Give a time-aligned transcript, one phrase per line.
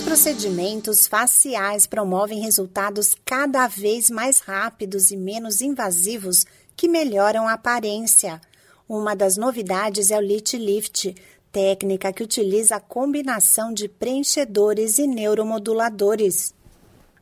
[0.00, 7.52] Os procedimentos faciais promovem resultados cada vez mais rápidos e menos invasivos que melhoram a
[7.52, 8.40] aparência.
[8.88, 11.14] Uma das novidades é o Lit Lift,
[11.52, 16.54] técnica que utiliza a combinação de preenchedores e neuromoduladores.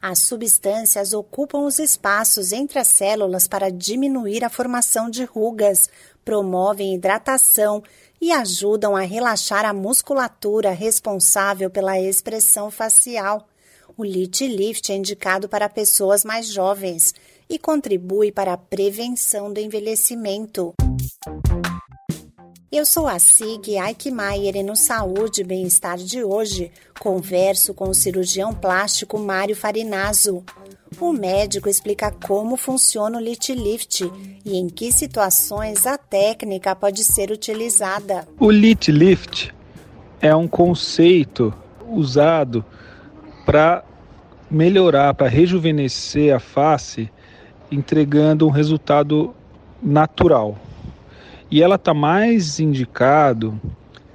[0.00, 5.90] As substâncias ocupam os espaços entre as células para diminuir a formação de rugas,
[6.24, 7.82] promovem hidratação
[8.20, 13.48] e ajudam a relaxar a musculatura responsável pela expressão facial.
[13.96, 17.12] O Lit Lift é indicado para pessoas mais jovens
[17.50, 20.74] e contribui para a prevenção do envelhecimento.
[22.70, 27.94] Eu sou a Sig Aikmaier e no Saúde e Bem-Estar de hoje converso com o
[27.94, 30.44] cirurgião plástico Mário Farinazo.
[31.00, 34.02] O médico explica como funciona o Lit Lift
[34.44, 38.28] e em que situações a técnica pode ser utilizada.
[38.38, 39.54] O Lit Lift
[40.20, 41.54] é um conceito
[41.88, 42.62] usado
[43.46, 43.82] para
[44.50, 47.10] melhorar, para rejuvenescer a face,
[47.72, 49.34] entregando um resultado
[49.82, 50.67] natural
[51.50, 53.60] e ela está mais indicado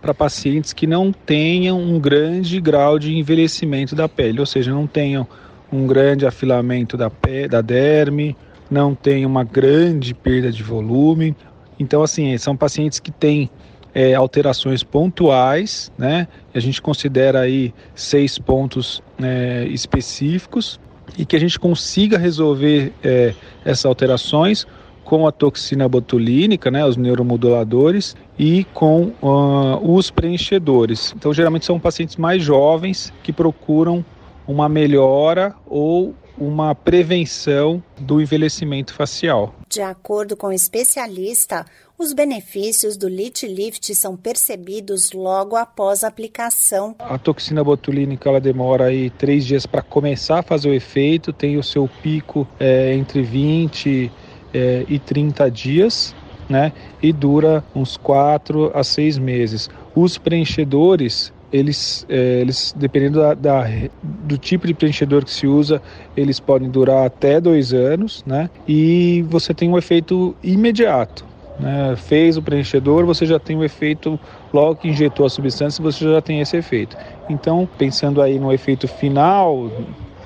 [0.01, 4.85] para pacientes que não tenham um grande grau de envelhecimento da pele, ou seja, não
[4.85, 5.25] tenham
[5.71, 8.35] um grande afilamento da, pele, da derme,
[8.69, 11.35] não tenham uma grande perda de volume.
[11.79, 13.49] Então, assim, são pacientes que têm
[13.93, 16.27] é, alterações pontuais, né?
[16.53, 20.79] A gente considera aí seis pontos é, específicos
[21.17, 24.67] e que a gente consiga resolver é, essas alterações
[25.03, 31.13] com a toxina botulínica, né, os neuromoduladores, e com uh, os preenchedores.
[31.15, 34.03] Então, geralmente são pacientes mais jovens que procuram
[34.47, 39.53] uma melhora ou uma prevenção do envelhecimento facial.
[39.69, 41.65] De acordo com o especialista,
[41.97, 46.95] os benefícios do Lit Lift são percebidos logo após a aplicação.
[46.99, 51.57] A toxina botulínica ela demora aí três dias para começar a fazer o efeito, tem
[51.57, 54.11] o seu pico é, entre 20
[54.53, 56.15] é, e 30 dias,
[56.49, 56.71] né?
[57.01, 59.69] E dura uns 4 a 6 meses.
[59.95, 63.67] Os preenchedores, eles, é, eles dependendo da, da,
[64.01, 65.81] do tipo de preenchedor que se usa,
[66.15, 68.49] eles podem durar até dois anos, né?
[68.67, 71.25] E você tem um efeito imediato.
[71.59, 71.95] Né?
[71.95, 74.19] Fez o preenchedor, você já tem o efeito,
[74.51, 76.97] logo que injetou a substância, você já tem esse efeito.
[77.29, 79.71] Então, pensando aí no efeito final,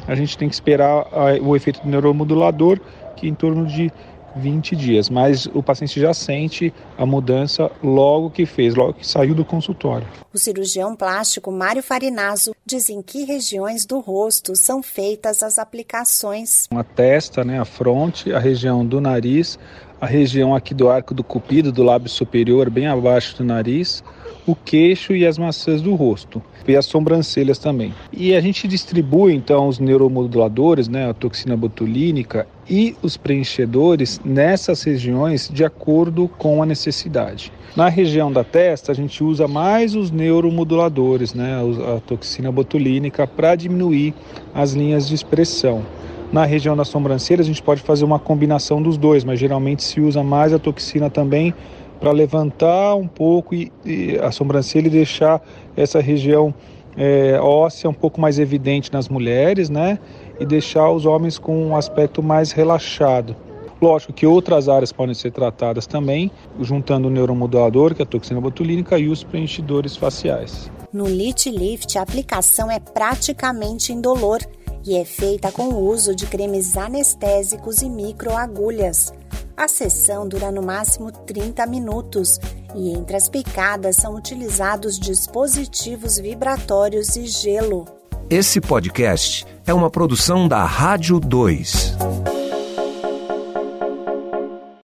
[0.08, 1.06] a gente tem que esperar
[1.42, 2.80] o efeito do neuromodulador,
[3.16, 3.92] que é em torno de
[4.38, 9.36] 20 dias, mas o paciente já sente a mudança logo que fez, logo que saiu
[9.36, 10.08] do consultório.
[10.34, 16.68] O cirurgião plástico Mário Farinazo diz em que regiões do rosto são feitas as aplicações.
[16.72, 19.58] A testa, né, a fronte, a região do nariz,
[20.00, 24.04] a região aqui do arco do cupido, do lábio superior, bem abaixo do nariz,
[24.48, 27.94] o queixo e as maçãs do rosto e as sobrancelhas também.
[28.12, 34.84] E a gente distribui então os neuromoduladores, né, a toxina botulínica e os preenchedores nessas
[34.84, 37.52] regiões de acordo com a necessidade.
[37.76, 41.62] Na região da testa, a gente usa mais os neuromoduladores, né,
[41.96, 44.14] a toxina botulínica, para diminuir
[44.54, 45.84] as linhas de expressão.
[46.32, 50.02] Na região da sobrancelha, a gente pode fazer uma combinação dos dois, mas geralmente se
[50.02, 51.54] usa mais a toxina também
[52.00, 55.42] para levantar um pouco e, e, a sobrancelha e deixar
[55.76, 56.54] essa região
[56.96, 60.00] é, óssea um pouco mais evidente nas mulheres, né?
[60.40, 63.36] E deixar os homens com um aspecto mais relaxado.
[63.80, 68.42] Lógico que outras áreas podem ser tratadas também, juntando o neuromodulador, que é a toxina
[68.42, 70.72] botulínica, e os preenchidores faciais.
[70.92, 74.40] No Lit Lift, a aplicação é praticamente indolor
[74.84, 79.14] e é feita com o uso de cremes anestésicos e microagulhas.
[79.58, 82.40] A sessão dura no máximo 30 minutos
[82.76, 87.86] e entre as picadas são utilizados dispositivos vibratórios e gelo.
[88.30, 91.98] Esse podcast é uma produção da Rádio 2.